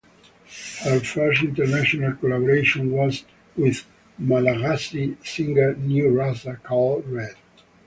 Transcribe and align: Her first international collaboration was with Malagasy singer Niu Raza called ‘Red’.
Her 0.79 0.99
first 0.99 1.43
international 1.43 2.13
collaboration 2.15 2.89
was 2.89 3.23
with 3.55 3.85
Malagasy 4.17 5.15
singer 5.23 5.75
Niu 5.75 6.05
Raza 6.09 6.59
called 6.63 7.07
‘Red’. 7.07 7.35